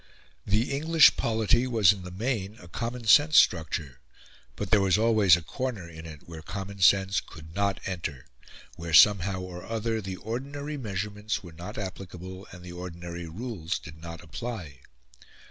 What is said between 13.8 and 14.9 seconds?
not apply.